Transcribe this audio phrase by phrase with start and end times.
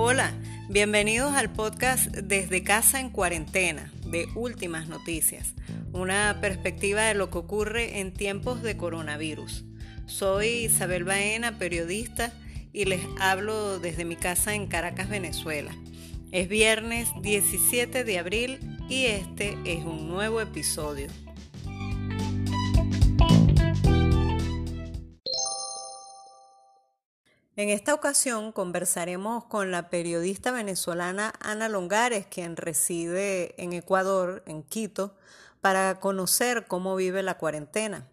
[0.00, 0.32] Hola,
[0.68, 5.54] bienvenidos al podcast Desde Casa en Cuarentena de Últimas Noticias,
[5.92, 9.64] una perspectiva de lo que ocurre en tiempos de coronavirus.
[10.06, 12.32] Soy Isabel Baena, periodista,
[12.72, 15.72] y les hablo desde mi casa en Caracas, Venezuela.
[16.30, 21.08] Es viernes 17 de abril y este es un nuevo episodio.
[27.58, 34.62] En esta ocasión conversaremos con la periodista venezolana Ana Longares, quien reside en Ecuador, en
[34.62, 35.16] Quito,
[35.60, 38.06] para conocer cómo vive la cuarentena.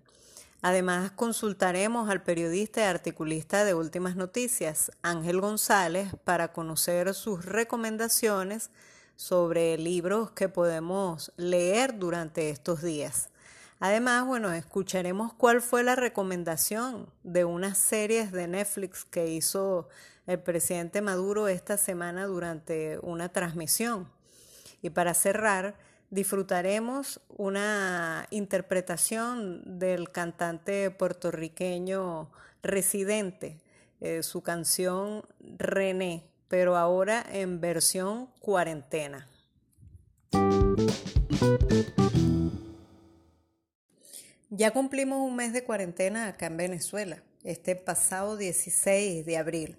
[0.63, 8.71] Además, consultaremos al periodista y articulista de Últimas Noticias, Ángel González, para conocer sus recomendaciones
[9.15, 13.29] sobre libros que podemos leer durante estos días.
[13.79, 19.89] Además, bueno, escucharemos cuál fue la recomendación de unas series de Netflix que hizo
[20.27, 24.09] el presidente Maduro esta semana durante una transmisión.
[24.81, 25.75] Y para cerrar,
[26.09, 32.29] disfrutaremos una interpretación del cantante puertorriqueño
[32.63, 33.57] residente,
[33.99, 35.23] eh, su canción
[35.57, 39.27] René, pero ahora en versión cuarentena.
[44.57, 49.77] Ya cumplimos un mes de cuarentena acá en Venezuela, este pasado 16 de abril.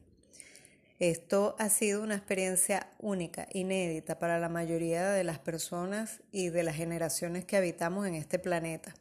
[0.98, 6.62] Esto ha sido una experiencia única, inédita para la mayoría de las personas y de
[6.62, 8.94] las generaciones que habitamos en este planeta.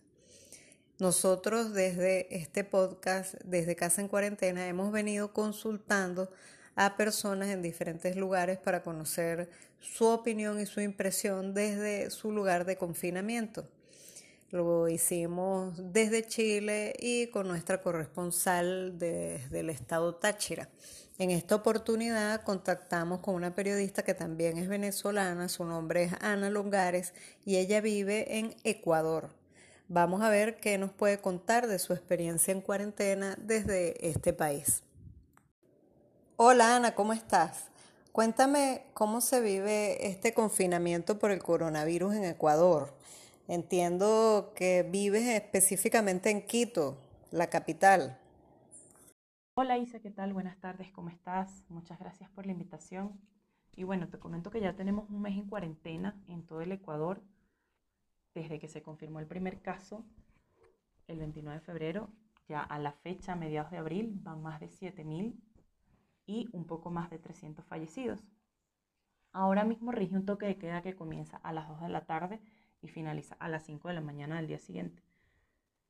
[0.97, 6.31] Nosotros desde este podcast, desde Casa en Cuarentena, hemos venido consultando
[6.77, 9.49] a personas en diferentes lugares para conocer
[9.81, 13.67] su opinión y su impresión desde su lugar de confinamiento.
[14.55, 20.69] Lo hicimos desde Chile y con nuestra corresponsal desde el estado Táchira.
[21.17, 26.49] En esta oportunidad contactamos con una periodista que también es venezolana, su nombre es Ana
[26.49, 27.13] Longares
[27.43, 29.31] y ella vive en Ecuador.
[29.89, 34.83] Vamos a ver qué nos puede contar de su experiencia en cuarentena desde este país.
[36.37, 37.65] Hola Ana, ¿cómo estás?
[38.13, 42.93] Cuéntame cómo se vive este confinamiento por el coronavirus en Ecuador.
[43.47, 46.97] Entiendo que vives específicamente en Quito,
[47.29, 48.17] la capital.
[49.53, 50.33] Hola Isa, ¿qué tal?
[50.33, 51.63] Buenas tardes, ¿cómo estás?
[51.69, 53.21] Muchas gracias por la invitación.
[53.75, 57.21] Y bueno, te comento que ya tenemos un mes en cuarentena en todo el Ecuador,
[58.33, 60.03] desde que se confirmó el primer caso,
[61.07, 62.09] el 29 de febrero,
[62.49, 65.35] ya a la fecha, mediados de abril, van más de 7.000
[66.25, 68.25] y un poco más de 300 fallecidos.
[69.33, 72.41] Ahora mismo rige un toque de queda que comienza a las 2 de la tarde
[72.85, 75.03] y finaliza a las 5 de la mañana del día siguiente.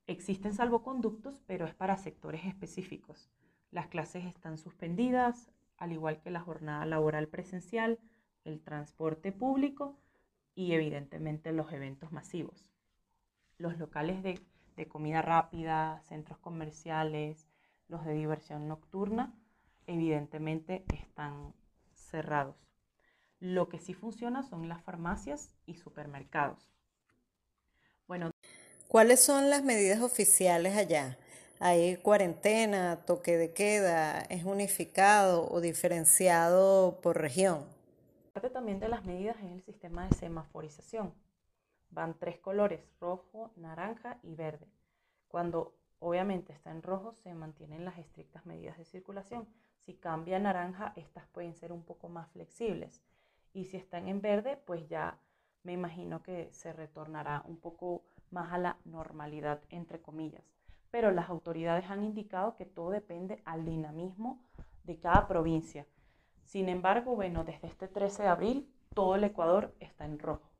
[0.08, 3.30] Existen salvoconductos, pero es para sectores específicos.
[3.72, 8.00] Las clases están suspendidas, al igual que la jornada laboral presencial,
[8.44, 10.00] el transporte público
[10.54, 12.72] y evidentemente los eventos masivos.
[13.58, 14.40] Los locales de,
[14.76, 17.48] de comida rápida, centros comerciales,
[17.88, 19.34] los de diversión nocturna,
[19.88, 21.54] evidentemente están
[21.94, 22.56] cerrados.
[23.40, 26.75] Lo que sí funciona son las farmacias y supermercados.
[28.08, 28.30] Bueno,
[28.88, 31.18] ¿cuáles son las medidas oficiales allá?
[31.60, 34.20] ¿Hay cuarentena, toque de queda?
[34.30, 37.66] ¿Es unificado o diferenciado por región?
[38.32, 41.16] Parte también de las medidas en el sistema de semaforización.
[41.90, 44.68] Van tres colores, rojo, naranja y verde.
[45.28, 49.48] Cuando obviamente está en rojo se mantienen las estrictas medidas de circulación.
[49.84, 53.02] Si cambia a naranja, estas pueden ser un poco más flexibles.
[53.52, 55.18] Y si están en verde, pues ya
[55.66, 60.44] me imagino que se retornará un poco más a la normalidad, entre comillas.
[60.92, 64.42] Pero las autoridades han indicado que todo depende al dinamismo
[64.84, 65.86] de cada provincia.
[66.44, 70.52] Sin embargo, bueno, desde este 13 de abril todo el Ecuador está en rojo.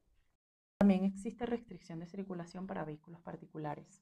[0.80, 4.02] También existe restricción de circulación para vehículos particulares.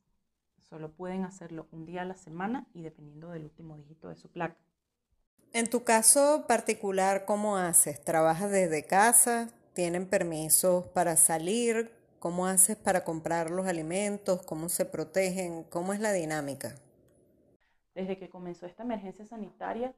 [0.62, 4.32] Solo pueden hacerlo un día a la semana y dependiendo del último dígito de su
[4.32, 4.58] placa.
[5.52, 8.04] En tu caso particular, ¿cómo haces?
[8.04, 9.54] ¿Trabajas desde casa?
[9.74, 16.00] Tienen permisos para salir, cómo haces para comprar los alimentos, cómo se protegen, cómo es
[16.00, 16.76] la dinámica.
[17.96, 19.94] Desde que comenzó esta emergencia sanitaria,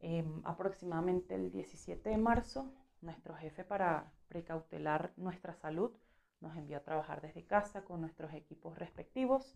[0.00, 5.92] em, aproximadamente el 17 de marzo, nuestro jefe para precautelar nuestra salud
[6.40, 9.54] nos envió a trabajar desde casa con nuestros equipos respectivos.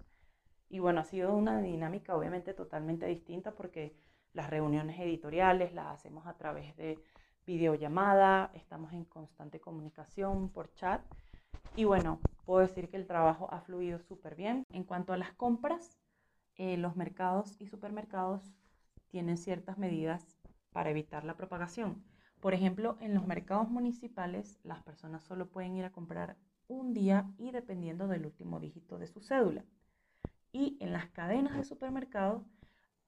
[0.69, 3.97] Y bueno, ha sido una dinámica obviamente totalmente distinta porque
[4.33, 6.99] las reuniones editoriales las hacemos a través de
[7.51, 11.03] videollamada, estamos en constante comunicación por chat.
[11.75, 14.65] Y bueno, puedo decir que el trabajo ha fluido súper bien.
[14.71, 15.99] En cuanto a las compras,
[16.55, 18.55] eh, los mercados y supermercados
[19.09, 20.39] tienen ciertas medidas
[20.71, 22.05] para evitar la propagación.
[22.39, 26.37] Por ejemplo, en los mercados municipales las personas solo pueden ir a comprar
[26.69, 29.65] un día y dependiendo del último dígito de su cédula.
[30.53, 32.45] Y en las cadenas de supermercados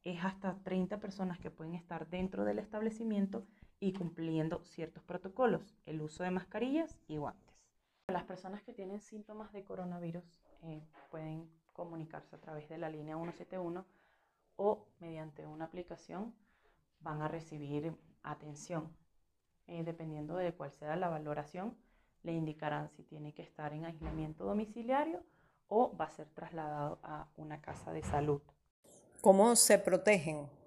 [0.02, 3.46] es hasta 30 personas que pueden estar dentro del establecimiento
[3.82, 7.66] y cumpliendo ciertos protocolos, el uso de mascarillas y guantes.
[8.06, 10.22] Las personas que tienen síntomas de coronavirus
[10.62, 13.84] eh, pueden comunicarse a través de la línea 171
[14.54, 16.32] o mediante una aplicación
[17.00, 17.92] van a recibir
[18.22, 18.88] atención.
[19.66, 21.76] Eh, dependiendo de cuál sea la valoración,
[22.22, 25.24] le indicarán si tiene que estar en aislamiento domiciliario
[25.66, 28.42] o va a ser trasladado a una casa de salud.
[29.20, 30.61] ¿Cómo se protegen?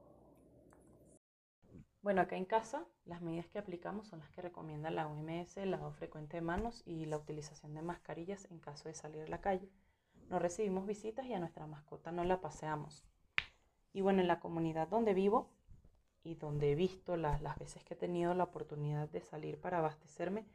[2.05, 5.71] Bueno, acá en casa las medidas que aplicamos son las que recomienda la OMS, el
[5.71, 9.41] lavado frecuente de manos y la utilización de mascarillas en caso de salir a la
[9.41, 9.71] calle.
[10.29, 13.03] No recibimos visitas y a nuestra mascota no la paseamos.
[13.91, 15.49] Y bueno, en la comunidad donde vivo
[16.23, 19.79] y donde he visto las, las veces que he tenido la oportunidad de salir para
[19.79, 20.45] abastecerme,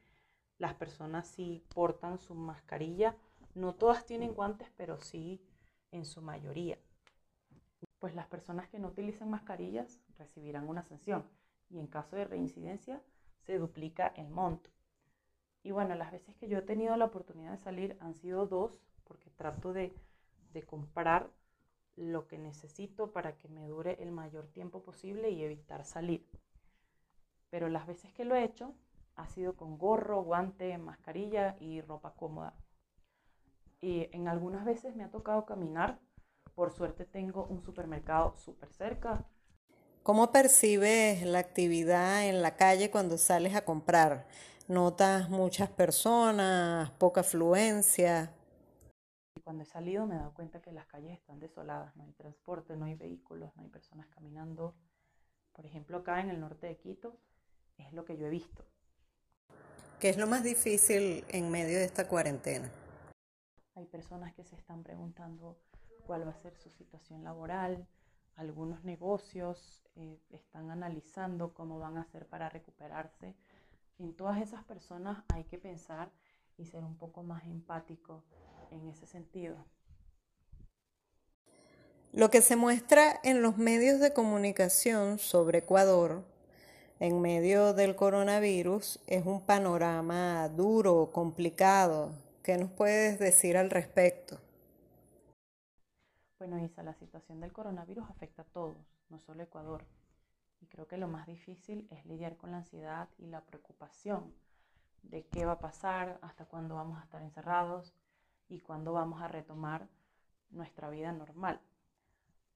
[0.56, 3.16] las personas sí portan su mascarilla.
[3.56, 5.42] No todas tienen guantes, pero sí
[5.90, 6.78] en su mayoría
[7.98, 11.24] pues las personas que no utilicen mascarillas recibirán una sanción
[11.70, 13.02] y en caso de reincidencia
[13.46, 14.70] se duplica el monto.
[15.62, 18.80] Y bueno, las veces que yo he tenido la oportunidad de salir han sido dos
[19.04, 19.94] porque trato de,
[20.52, 21.30] de comprar
[21.96, 26.26] lo que necesito para que me dure el mayor tiempo posible y evitar salir.
[27.50, 28.74] Pero las veces que lo he hecho
[29.16, 32.54] ha sido con gorro, guante, mascarilla y ropa cómoda.
[33.80, 35.98] Y en algunas veces me ha tocado caminar
[36.54, 39.24] por suerte tengo un supermercado súper cerca.
[40.02, 44.26] ¿Cómo percibes la actividad en la calle cuando sales a comprar?
[44.66, 48.32] ¿Notas muchas personas, poca afluencia?
[49.44, 52.76] Cuando he salido me he dado cuenta que las calles están desoladas, no hay transporte,
[52.76, 54.74] no hay vehículos, no hay personas caminando.
[55.52, 57.18] Por ejemplo, acá en el norte de Quito
[57.76, 58.64] es lo que yo he visto.
[59.98, 62.70] ¿Qué es lo más difícil en medio de esta cuarentena?
[63.74, 65.60] Hay personas que se están preguntando
[66.06, 67.86] cuál va a ser su situación laboral.
[68.40, 73.34] Algunos negocios eh, están analizando cómo van a hacer para recuperarse.
[73.98, 76.10] En todas esas personas hay que pensar
[76.56, 78.24] y ser un poco más empático
[78.70, 79.62] en ese sentido.
[82.12, 86.24] Lo que se muestra en los medios de comunicación sobre Ecuador
[86.98, 92.14] en medio del coronavirus es un panorama duro, complicado.
[92.42, 94.40] ¿Qué nos puedes decir al respecto?
[96.40, 98.78] Bueno, Isa, la situación del coronavirus afecta a todos,
[99.10, 99.84] no solo a Ecuador.
[100.62, 104.32] Y creo que lo más difícil es lidiar con la ansiedad y la preocupación
[105.02, 107.92] de qué va a pasar, hasta cuándo vamos a estar encerrados
[108.48, 109.86] y cuándo vamos a retomar
[110.48, 111.60] nuestra vida normal.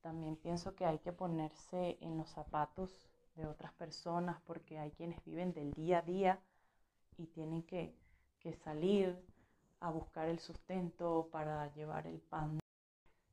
[0.00, 5.22] También pienso que hay que ponerse en los zapatos de otras personas porque hay quienes
[5.26, 6.40] viven del día a día
[7.18, 7.94] y tienen que,
[8.40, 9.22] que salir
[9.80, 12.63] a buscar el sustento para llevar el pan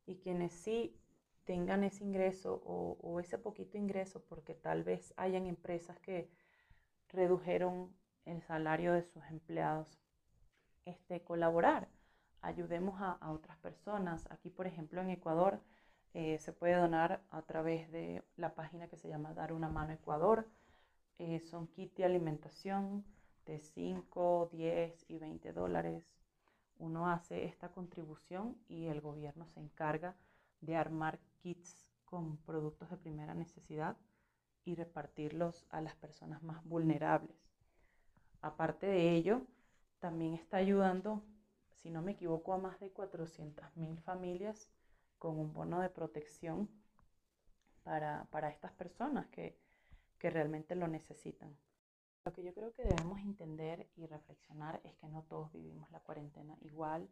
[0.06, 0.96] y quienes sí
[1.44, 6.30] tengan ese ingreso o, ese poquito ingreso, porque tal vez hayan empresas que
[7.08, 7.94] redujeron
[8.24, 9.98] el salario de sus empleados,
[10.84, 11.88] este, colaborar,
[12.40, 14.30] ayudemos a, otras personas.
[14.30, 15.60] Aquí, por ejemplo, en Ecuador,
[16.14, 19.92] eh, se puede donar a través de la página que se llama Dar una mano
[19.92, 20.46] Ecuador.
[21.18, 23.04] Eh, son kits de alimentación
[23.46, 26.21] de 5, 10 y 20 dólares
[26.82, 30.16] uno hace esta contribución y el gobierno se encarga
[30.60, 33.96] de armar kits con productos de primera necesidad
[34.64, 37.36] y repartirlos a las personas más vulnerables.
[38.40, 39.42] Aparte de ello,
[40.00, 41.22] también está ayudando,
[41.76, 44.68] si no me equivoco, a más de 400.000 familias
[45.18, 46.68] con un bono de protección
[47.84, 49.56] para, estas personas que
[50.20, 51.56] realmente lo necesitan.
[52.24, 53.81] Lo que yo creo que debemos entender
[54.84, 57.08] es que no todos vivimos la cuarentena igual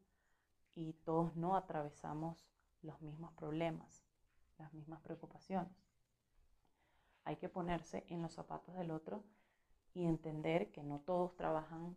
[0.75, 2.47] y todos no atravesamos
[2.83, 4.05] los mismos problemas,
[4.59, 5.73] las mismas preocupaciones.
[7.25, 9.25] Hay que ponerse en los zapatos del otro
[9.95, 11.97] y entender que no todos trabajan,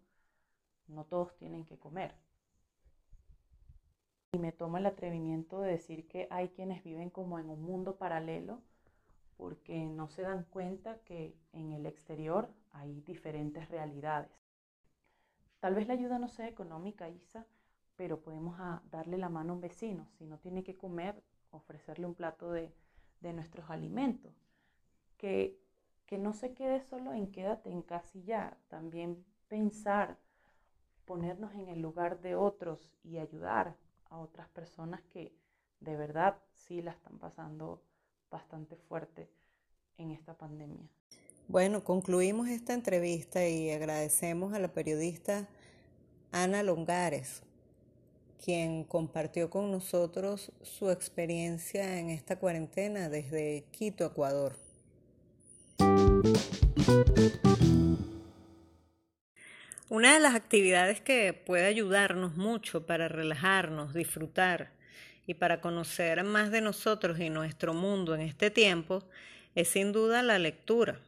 [0.88, 2.16] no todos tienen que comer.
[4.32, 7.98] Y me tomo el atrevimiento de decir que hay quienes viven como en un mundo
[7.98, 8.62] paralelo
[9.38, 14.43] porque no se dan cuenta que en el exterior hay diferentes realidades.
[15.64, 17.48] Tal vez la ayuda no sea económica, Isa,
[17.96, 20.10] pero podemos ah, darle la mano a un vecino.
[20.18, 22.74] Si no tiene que comer, ofrecerle un plato de,
[23.22, 24.34] nuestros alimentos.
[25.16, 25.58] Que,
[26.06, 28.58] que no se quede solo en quédate en casa ya.
[28.68, 30.18] También pensar,
[31.06, 33.78] ponernos en el lugar de otros y ayudar
[34.10, 35.34] a otras personas que
[35.80, 37.82] de verdad sí la están pasando
[38.30, 39.30] bastante fuerte
[39.98, 40.90] en esta pandemia.
[41.48, 45.48] Bueno, concluimos esta entrevista y agradecemos a la periodista
[46.32, 47.44] Ana Longares,
[48.44, 54.58] quien compartió con nosotros su experiencia en esta cuarentena desde Quito, Ecuador.
[59.90, 64.72] Una de las actividades que puede ayudarnos mucho para relajarnos, disfrutar
[65.28, 69.04] y para conocer más de nosotros y nuestro mundo en este tiempo
[69.56, 71.00] es sin duda la lectura.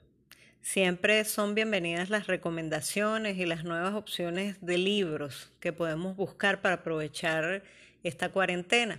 [0.66, 6.78] Siempre son bienvenidas las recomendaciones y las nuevas opciones de libros que podemos buscar para
[6.78, 7.62] aprovechar
[8.04, 8.98] esta cuarentena.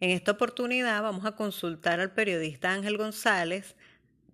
[0.00, 3.76] En esta oportunidad vamos a consultar al periodista Ángel González,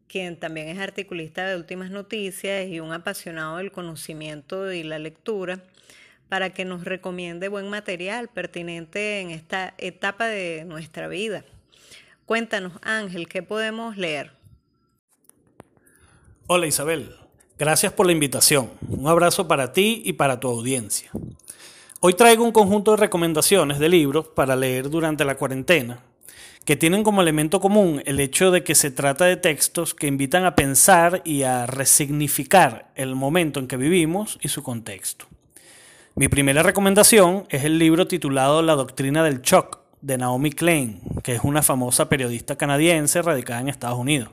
[0.09, 5.63] quien también es articulista de Últimas Noticias y un apasionado del conocimiento y la lectura,
[6.31, 11.45] para que nos recomiende buen material pertinente en esta etapa de nuestra vida.
[12.25, 14.42] Cuéntanos, Ángel, ¿qué podemos leer?
[16.49, 17.15] Hola Isabel,
[17.57, 18.73] gracias por la invitación.
[18.89, 21.13] Un abrazo para ti y para tu audiencia.
[22.01, 26.01] Hoy traigo un conjunto de recomendaciones de libros para leer durante la cuarentena,
[26.65, 30.45] que tienen como elemento común el hecho de que se trata de textos que invitan
[30.45, 35.27] a pensar y a resignificar el momento en que vivimos y su contexto.
[36.17, 41.37] Mi primera recomendación es el libro titulado La Doctrina del Shock de Naomi Klein, que
[41.37, 44.31] es una famosa periodista canadiense radicada en Estados Unidos.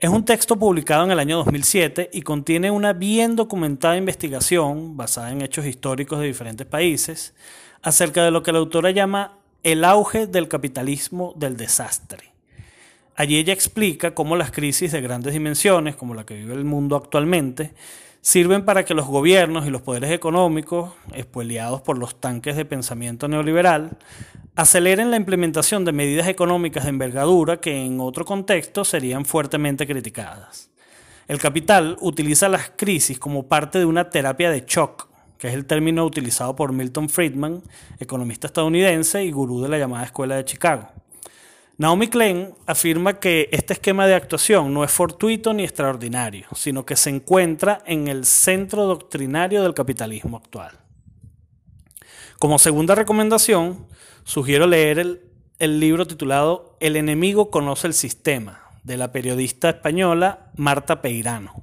[0.00, 5.32] Es un texto publicado en el año 2007 y contiene una bien documentada investigación basada
[5.32, 7.34] en hechos históricos de diferentes países
[7.82, 12.30] acerca de lo que la autora llama el auge del capitalismo del desastre.
[13.16, 16.94] Allí ella explica cómo las crisis de grandes dimensiones, como la que vive el mundo
[16.94, 17.72] actualmente,
[18.28, 23.26] sirven para que los gobiernos y los poderes económicos, espoliados por los tanques de pensamiento
[23.26, 23.96] neoliberal,
[24.54, 30.68] aceleren la implementación de medidas económicas de envergadura que en otro contexto serían fuertemente criticadas.
[31.26, 35.08] El capital utiliza las crisis como parte de una terapia de shock,
[35.38, 37.62] que es el término utilizado por Milton Friedman,
[37.98, 40.90] economista estadounidense y gurú de la llamada Escuela de Chicago.
[41.78, 46.96] Naomi Klein afirma que este esquema de actuación no es fortuito ni extraordinario, sino que
[46.96, 50.72] se encuentra en el centro doctrinario del capitalismo actual.
[52.40, 53.86] Como segunda recomendación,
[54.24, 55.20] sugiero leer
[55.60, 61.62] el, libro titulado El enemigo conoce el sistema, de la periodista española Marta Peirano.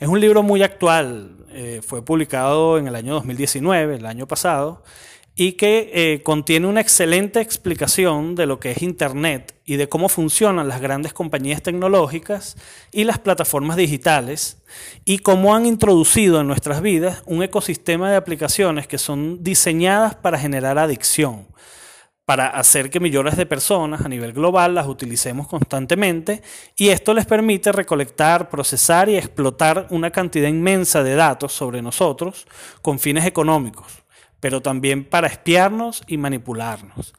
[0.00, 4.82] Es un libro muy actual, eh, fue publicado en el año 2019, el año pasado,
[5.38, 10.08] y que eh, contiene una excelente explicación de lo que es Internet y de cómo
[10.08, 12.56] funcionan las grandes compañías tecnológicas
[12.90, 14.56] y las plataformas digitales
[15.04, 20.38] y cómo han introducido en nuestras vidas un ecosistema de aplicaciones que son diseñadas para
[20.38, 21.46] generar adicción
[22.26, 26.42] para hacer que millones de personas a nivel global las utilicemos constantemente
[26.74, 32.48] y esto les permite recolectar, procesar y explotar una cantidad inmensa de datos sobre nosotros
[32.82, 34.02] con fines económicos,
[34.40, 37.14] pero también para espiarnos y manipularnos.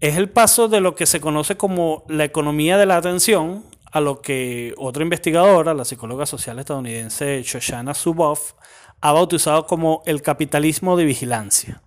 [0.00, 4.00] Es el paso de lo que se conoce como la economía de la atención a
[4.00, 8.54] lo que otra investigadora, la psicóloga social estadounidense Shoshana Zuboff,
[9.00, 11.80] ha bautizado como el capitalismo de vigilancia.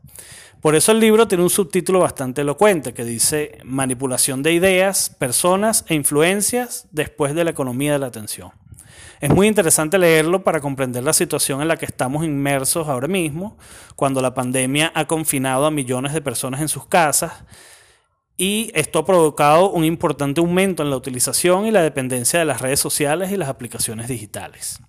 [0.61, 5.85] Por eso el libro tiene un subtítulo bastante elocuente que dice Manipulación de ideas, personas
[5.87, 8.51] e influencias después de la economía de la atención.
[9.19, 13.57] Es muy interesante leerlo para comprender la situación en la que estamos inmersos ahora mismo,
[13.95, 17.43] cuando la pandemia ha confinado a millones de personas en sus casas
[18.37, 22.61] y esto ha provocado un importante aumento en la utilización y la dependencia de las
[22.61, 24.79] redes sociales y las aplicaciones digitales.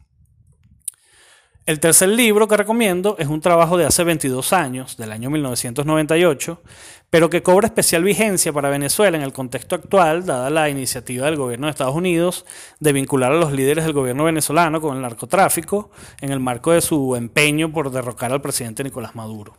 [1.68, 6.62] El tercer libro que recomiendo es un trabajo de hace 22 años, del año 1998,
[7.10, 11.36] pero que cobra especial vigencia para Venezuela en el contexto actual, dada la iniciativa del
[11.36, 12.46] gobierno de Estados Unidos
[12.80, 15.90] de vincular a los líderes del gobierno venezolano con el narcotráfico
[16.22, 19.52] en el marco de su empeño por derrocar al presidente Nicolás Maduro.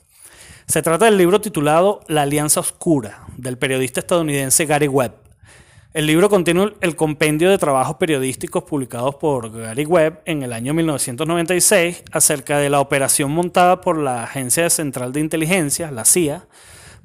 [0.66, 5.29] Se trata del libro titulado La Alianza Oscura, del periodista estadounidense Gary Webb
[5.92, 10.76] el libro contiene el compendio de trabajos periodísticos publicados por Gary Webb en el año
[10.76, 16.48] 1996 acerca de la operación montada por la Agencia Central de Inteligencia, la CIA,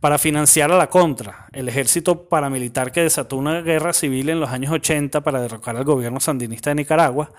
[0.00, 4.50] para financiar a la Contra, el ejército paramilitar que desató una guerra civil en los
[4.50, 7.32] años 80 para derrocar al gobierno sandinista de Nicaragua,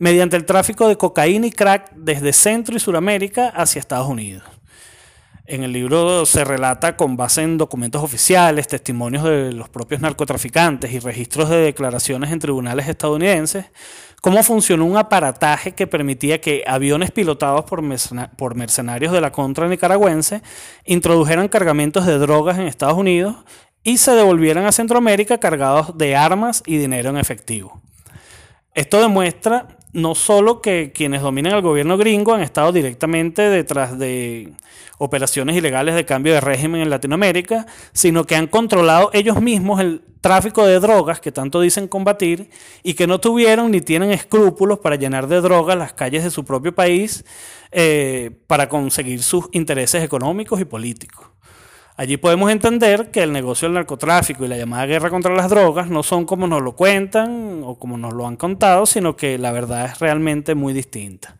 [0.00, 4.57] mediante el tráfico de cocaína y crack desde Centro y Suramérica hacia Estados Unidos.
[5.50, 10.92] En el libro se relata con base en documentos oficiales, testimonios de los propios narcotraficantes
[10.92, 13.64] y registros de declaraciones en tribunales estadounidenses,
[14.20, 17.80] cómo funcionó un aparataje que permitía que aviones pilotados por,
[18.54, 20.42] mercenarios de la contra nicaragüense
[20.84, 23.34] introdujeran cargamentos de drogas en Estados Unidos
[23.82, 27.80] y se devolvieran a Centroamérica cargados de armas y dinero en efectivo.
[28.74, 34.52] Esto demuestra no solo que quienes dominan el gobierno gringo han estado directamente detrás de
[34.98, 40.02] operaciones ilegales de cambio de régimen en Latinoamérica, sino que han controlado ellos mismos el
[40.20, 42.50] tráfico de drogas que tanto dicen combatir
[42.82, 46.44] y que no tuvieron ni tienen escrúpulos para llenar de drogas las calles de su
[46.44, 47.24] propio país
[47.70, 51.26] eh, para conseguir sus intereses económicos y políticos.
[51.98, 55.90] Allí podemos entender que el negocio del narcotráfico y la llamada guerra contra las drogas
[55.90, 59.50] no son como nos lo cuentan o como nos lo han contado, sino que la
[59.50, 61.36] verdad es realmente muy distinta.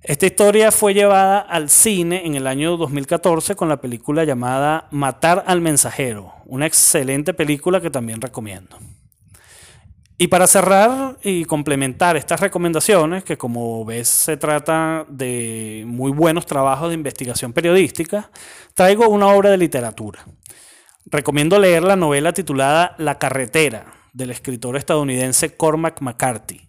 [0.00, 5.44] Esta historia fue llevada al cine en el año 2014 con la película llamada Matar
[5.46, 8.78] al Mensajero, una excelente película que también recomiendo.
[10.20, 16.44] Y para cerrar y complementar estas recomendaciones, que como ves se trata de muy buenos
[16.44, 18.28] trabajos de investigación periodística,
[18.74, 20.26] traigo una obra de literatura.
[21.06, 26.68] Recomiendo leer la novela titulada La carretera del escritor estadounidense Cormac McCarthy.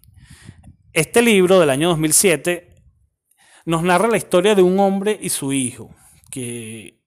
[0.92, 2.68] Este libro del año 2007
[3.64, 5.90] nos narra la historia de un hombre y su hijo
[6.30, 6.99] que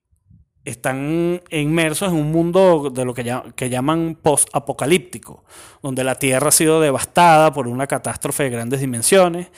[0.64, 5.44] están inmersos en un mundo de lo que, llaman post-apocalíptico,
[5.82, 9.48] donde la Tierra ha sido devastada por una catástrofe de grandes dimensiones,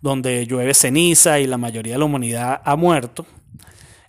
[0.00, 3.26] donde llueve ceniza y la mayoría de la humanidad ha muerto.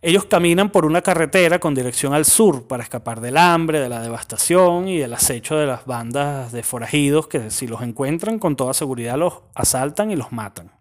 [0.02, 4.02] Ellos caminan por una carretera con dirección al sur para escapar del hambre, de la
[4.02, 8.74] devastación y del acecho de las bandas de forajidos que si los encuentran con toda
[8.74, 10.72] seguridad los asaltan y los matan.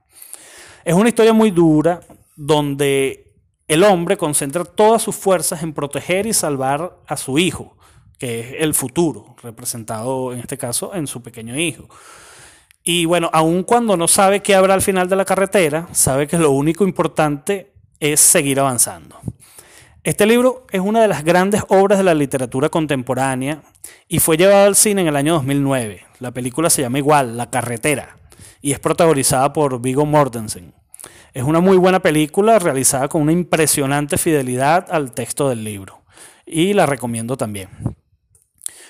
[0.85, 2.00] Es una historia muy dura
[2.37, 3.25] donde
[3.68, 7.76] el hombre concentra todas sus fuerzas en proteger y salvar a su hijo,
[8.18, 11.88] que es el futuro, representado en este caso en su pequeño hijo.
[12.82, 16.38] Y bueno, aun cuando no sabe qué habrá al final de la carretera, sabe que
[16.38, 19.18] lo único importante es seguir avanzando.
[20.04, 23.62] Este libro es una de las grandes obras de la literatura contemporánea
[24.06, 26.06] y fue llevado al cine en el año 2009.
[26.20, 28.16] La película se llama igual, La carretera,
[28.62, 30.75] y es protagonizada por Vigo Mortensen.
[31.37, 36.03] Es una muy buena película realizada con una impresionante fidelidad al texto del libro
[36.46, 37.68] y la recomiendo también.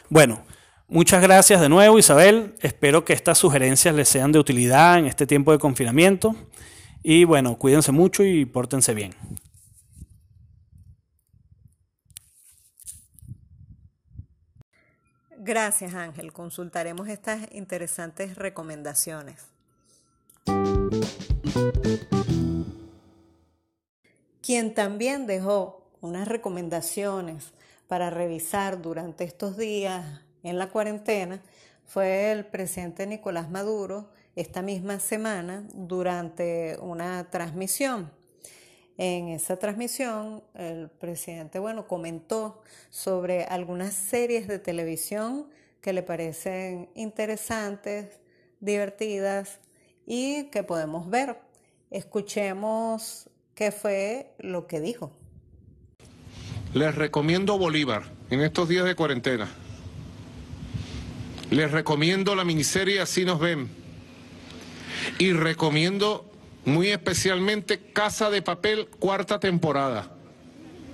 [0.09, 0.45] Bueno,
[0.87, 5.27] muchas gracias de nuevo Isabel, espero que estas sugerencias les sean de utilidad en este
[5.27, 6.37] tiempo de confinamiento
[7.03, 9.13] y bueno, cuídense mucho y pórtense bien.
[15.37, 19.56] Gracias Ángel, consultaremos estas interesantes recomendaciones.
[24.42, 27.53] Quien también dejó unas recomendaciones
[27.88, 31.42] para revisar durante estos días en la cuarentena
[31.85, 38.12] fue el presidente Nicolás Maduro esta misma semana durante una transmisión.
[38.99, 45.49] En esa transmisión, el presidente, bueno, comentó sobre algunas series de televisión
[45.81, 48.20] que le parecen interesantes,
[48.61, 49.59] divertidas
[50.07, 51.37] y que podemos ver.
[51.90, 55.12] Escuchemos qué fue lo que dijo.
[56.73, 59.49] Les recomiendo Bolívar en estos días de cuarentena.
[61.51, 63.69] Les recomiendo la miniserie Así nos ven.
[65.19, 66.31] Y recomiendo
[66.64, 70.11] muy especialmente Casa de Papel, cuarta temporada.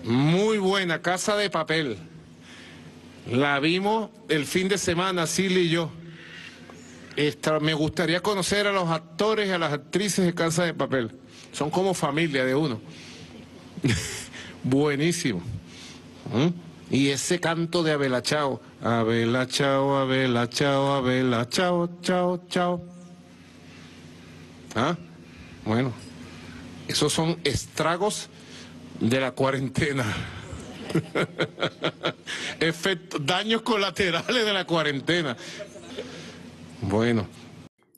[0.04, 1.96] Muy buena, Casa de Papel.
[3.30, 5.90] La vimos el fin de semana, Silly y yo
[7.60, 11.12] me gustaría conocer a los actores y a las actrices de Casa de Papel.
[11.52, 12.80] Son como familia de uno.
[14.62, 15.42] Buenísimo.
[16.32, 16.94] ¿Mm?
[16.94, 18.60] Y ese canto de Abela Chao.
[18.82, 22.82] Abela Chao, Abela Chao, Abela Chao, Chao, Chao.
[24.74, 24.96] ¿Ah?
[25.64, 25.92] Bueno,
[26.88, 28.28] esos son estragos
[29.00, 30.04] de la cuarentena.
[33.20, 35.36] Daños colaterales de la cuarentena.
[36.82, 37.26] Bueno.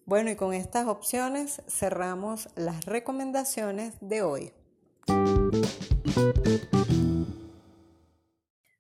[0.06, 4.52] Bueno, y con estas opciones cerramos las recomendaciones de hoy.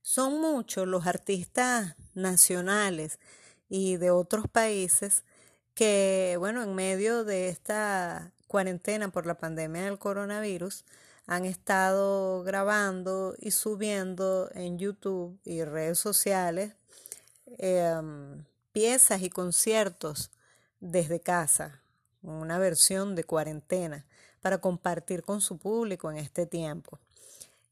[0.02, 3.18] Son muchos los artistas nacionales
[3.68, 5.24] y de otros países
[5.74, 10.84] que, bueno, en medio de esta cuarentena por la pandemia del coronavirus,
[11.26, 16.76] han estado grabando y subiendo en YouTube y redes sociales
[17.58, 20.32] em, piezas y conciertos
[20.80, 21.80] desde casa,
[22.22, 24.04] una versión de cuarentena,
[24.40, 26.98] para compartir con su público en este tiempo.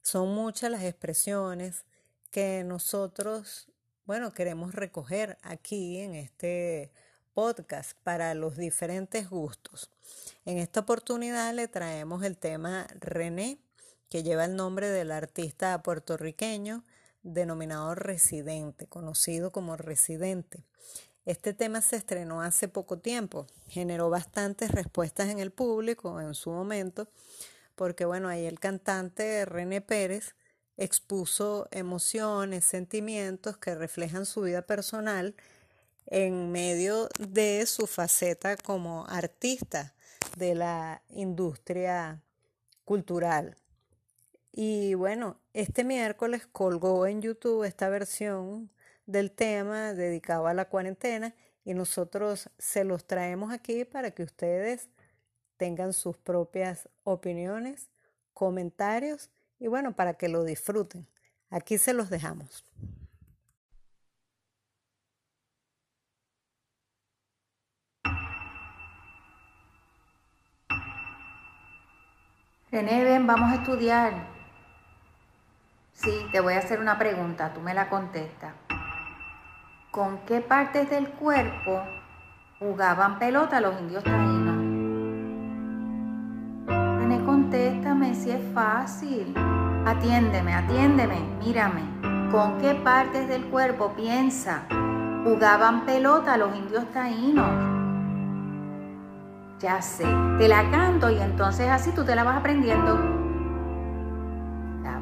[0.01, 1.85] Son muchas las expresiones
[2.31, 3.67] que nosotros,
[4.07, 6.93] bueno, queremos recoger aquí en este
[7.35, 9.91] podcast para los diferentes gustos.
[10.45, 13.59] En esta oportunidad le traemos el tema René,
[14.09, 16.85] que lleva el nombre del artista puertorriqueño
[17.23, 20.65] denominado Residente, conocido como Residente.
[21.25, 26.51] Este tema se estrenó hace poco tiempo, generó bastantes respuestas en el público en su
[26.51, 27.09] momento,
[27.77, 30.35] porque bueno, ahí el cantante René Pérez
[30.77, 35.37] expuso emociones, sentimientos que reflejan su vida personal
[36.07, 39.95] en medio de su faceta como artista
[40.37, 42.21] de la industria
[42.85, 43.57] cultural.
[44.53, 48.71] Y bueno, este miércoles colgó en YouTube esta versión
[49.07, 51.35] del tema dedicado a la cuarentena
[51.65, 54.89] y nosotros se los traemos aquí para que ustedes
[55.57, 57.91] tengan sus propias opiniones,
[58.33, 61.07] comentarios y bueno, para que lo disfruten.
[61.51, 62.65] Aquí se los dejamos.
[72.71, 74.32] René, ven, vamos a estudiar.
[76.03, 78.53] Sí, te voy a hacer una pregunta, tú me la contestas.
[79.93, 81.81] ¿Con qué partes del cuerpo
[82.59, 84.57] jugaban pelota los indios taínos?
[86.99, 89.33] René, contéstame si es fácil.
[89.87, 91.83] Atiéndeme, atiéndeme, mírame.
[92.33, 94.65] ¿Con qué partes del cuerpo piensa?
[95.23, 97.49] Jugaban pelota los indios taínos.
[99.61, 100.07] Ya sé,
[100.39, 103.12] te la canto y entonces así tú te la vas aprendiendo.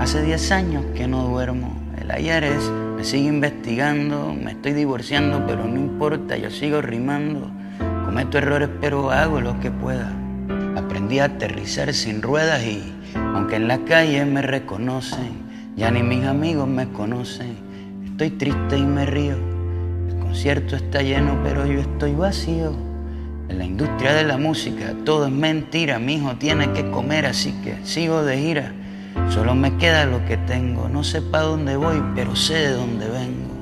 [0.00, 1.76] Hace 10 años que no duermo.
[2.00, 4.34] El ayer es, me sigue investigando.
[4.34, 7.50] Me estoy divorciando, pero no importa, yo sigo rimando.
[8.04, 10.12] Cometo errores, pero hago lo que pueda.
[10.76, 12.82] Aprendí a aterrizar sin ruedas y,
[13.34, 15.42] aunque en la calle me reconocen,
[15.76, 17.56] ya ni mis amigos me conocen.
[18.04, 19.58] Estoy triste y me río
[20.28, 22.74] concierto está lleno, pero yo estoy vacío.
[23.48, 27.52] En la industria de la música todo es mentira, mi hijo tiene que comer, así
[27.64, 28.72] que sigo de gira.
[29.28, 33.08] Solo me queda lo que tengo, no sé para dónde voy, pero sé de dónde
[33.08, 33.54] vengo.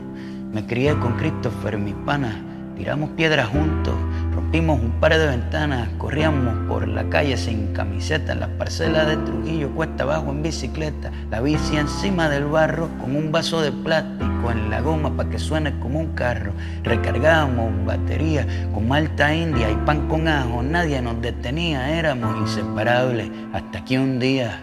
[0.53, 2.35] Me crié con Christopher, mis panas,
[2.77, 3.95] tiramos piedras juntos,
[4.35, 9.16] rompimos un par de ventanas, corríamos por la calle sin camiseta, en las parcelas de
[9.19, 14.51] Trujillo, cuesta abajo en bicicleta, la bici encima del barro con un vaso de plástico
[14.51, 16.53] en la goma para que suene como un carro.
[16.85, 20.62] Recargábamos batería con malta india y pan con ajo.
[20.62, 23.31] Nadie nos detenía, éramos inseparables.
[23.53, 24.62] Hasta que un día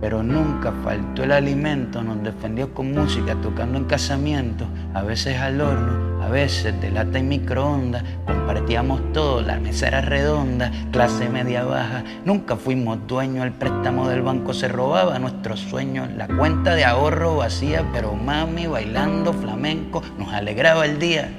[0.00, 5.60] pero nunca faltó el alimento, nos defendió con música, tocando en casamiento, a veces al
[5.60, 11.64] horno, a veces de lata y microondas, compartíamos todo, la mesa era redonda, clase media
[11.64, 16.84] baja, nunca fuimos dueños, el préstamo del banco se robaba nuestros sueños, la cuenta de
[16.84, 21.30] ahorro vacía, pero mami bailando flamenco nos alegraba el día.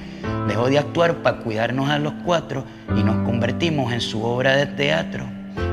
[0.48, 4.66] Dejó de actuar para cuidarnos a los cuatro y nos convertimos en su obra de
[4.66, 5.39] teatro.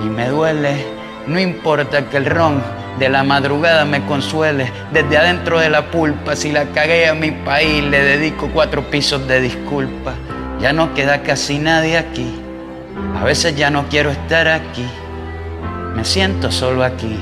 [0.00, 0.84] y me duele
[1.26, 2.62] No importa que el ron
[2.98, 4.72] de la madrugada me consuele.
[4.92, 9.26] Desde adentro de la pulpa, si la cagué a mi país, le dedico cuatro pisos
[9.28, 10.14] de disculpa.
[10.60, 12.34] Ya no queda casi nadie aquí.
[13.20, 14.84] A veces ya no quiero estar aquí.
[15.94, 17.16] Me siento solo aquí,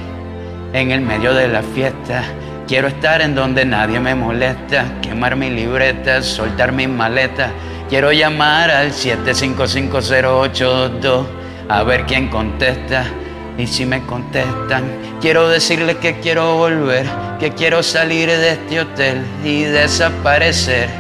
[0.72, 2.22] en el medio de la fiesta.
[2.66, 7.50] Quiero estar en donde nadie me molesta, quemar mi libreta, soltar mis maletas.
[7.88, 13.04] Quiero llamar al 7550822 a ver quién contesta.
[13.58, 14.84] Y si me contestan,
[15.20, 17.06] quiero decirles que quiero volver,
[17.40, 20.90] que quiero salir de este hotel y desaparecer.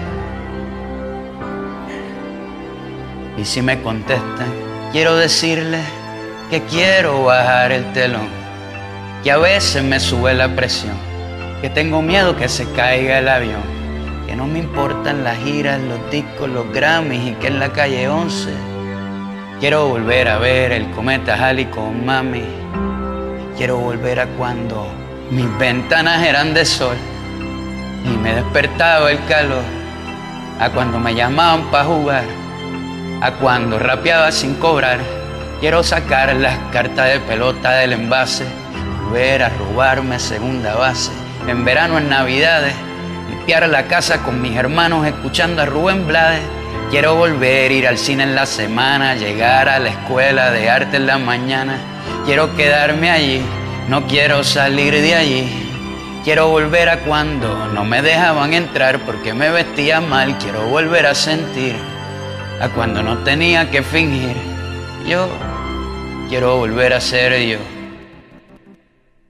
[3.36, 4.48] Y si me contestan,
[4.90, 5.84] quiero decirles
[6.48, 8.28] que quiero bajar el telón,
[9.22, 10.96] que a veces me sube la presión,
[11.60, 13.60] que tengo miedo que se caiga el avión,
[14.26, 18.08] que no me importan las giras, los discos, los Grammys y que en la calle
[18.08, 18.75] 11
[19.60, 22.44] quiero volver a ver el cometa Halley con mami,
[23.56, 24.86] quiero volver a cuando
[25.30, 26.96] mis ventanas eran de sol
[28.04, 29.64] y me despertaba el calor,
[30.60, 32.24] a cuando me llamaban para jugar,
[33.20, 34.98] a cuando rapeaba sin cobrar
[35.60, 38.44] Quiero sacar las cartas de pelota del envase,
[39.04, 41.10] volver a robarme segunda base.
[41.48, 42.74] En verano, en navidades,
[43.30, 46.42] limpiar la casa con mis hermanos escuchando a Rubén Blades.
[46.90, 51.06] Quiero volver, ir al cine en la semana, llegar a la escuela de arte en
[51.06, 51.78] la mañana.
[52.24, 53.42] Quiero quedarme allí,
[53.88, 55.66] no quiero salir de allí.
[56.22, 60.38] Quiero volver a cuando no me dejaban entrar porque me vestía mal.
[60.38, 61.74] Quiero volver a sentir
[62.60, 64.36] a cuando no tenía que fingir.
[65.08, 65.28] Yo
[66.28, 67.75] quiero volver a ser yo.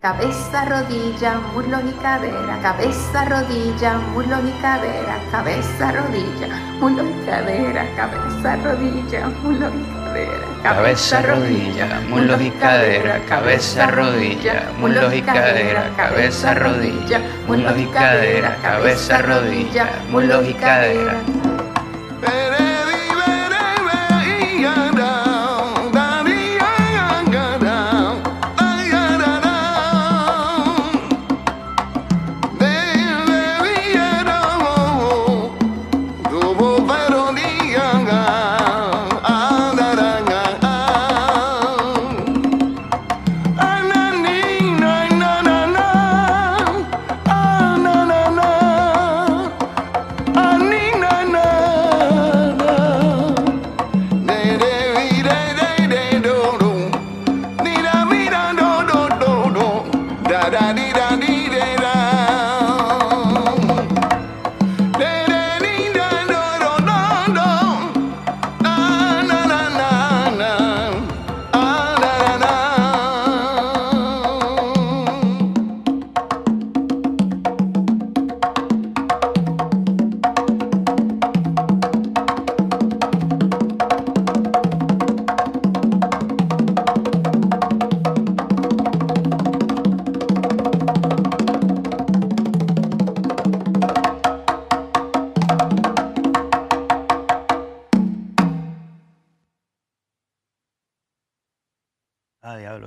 [0.00, 7.86] Cabeza, rodilla, muslos y cadera, cabeza, rodilla, muslos y cadera, cabeza, rodilla, muslos y cadera,
[7.96, 15.90] cabeza, rodilla, muslos y cadera, Cabeza, rodilla, muslos y cadera, cabeza, rodilla, muslos y cadera,
[15.96, 21.22] cabeza, rodilla, muslos y cadera, cabeza, rodilla, muslos y cadera.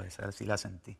[0.10, 0.98] Esa la sentí.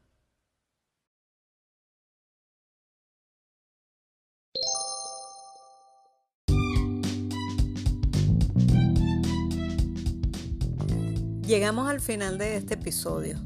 [11.46, 13.40] Llegamos al final de este episodio.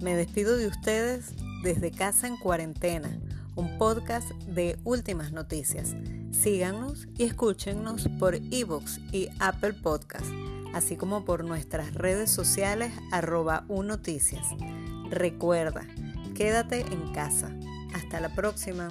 [0.00, 3.18] Me despido de ustedes desde Casa en Cuarentena,
[3.56, 5.96] un podcast de últimas noticias.
[6.30, 10.30] Síganos y escúchenos por ebooks y Apple Podcast,
[10.72, 14.46] así como por nuestras redes sociales arroba unoticias.
[15.10, 15.86] Recuerda,
[16.34, 17.50] quédate en casa.
[17.94, 18.90] Hasta la próxima.